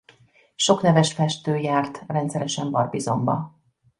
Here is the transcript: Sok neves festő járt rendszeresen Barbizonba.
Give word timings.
Sok 0.55 0.81
neves 0.81 1.13
festő 1.13 1.55
járt 1.55 2.03
rendszeresen 2.07 2.71
Barbizonba. 2.71 3.59